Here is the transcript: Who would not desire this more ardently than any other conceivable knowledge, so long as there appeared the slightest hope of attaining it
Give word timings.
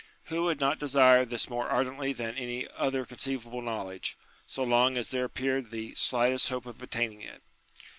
Who 0.33 0.41
would 0.45 0.59
not 0.59 0.79
desire 0.79 1.25
this 1.25 1.47
more 1.47 1.67
ardently 1.69 2.11
than 2.11 2.35
any 2.35 2.65
other 2.75 3.05
conceivable 3.05 3.61
knowledge, 3.61 4.17
so 4.47 4.63
long 4.63 4.97
as 4.97 5.11
there 5.11 5.25
appeared 5.25 5.69
the 5.69 5.93
slightest 5.93 6.49
hope 6.49 6.65
of 6.65 6.81
attaining 6.81 7.21
it 7.21 7.43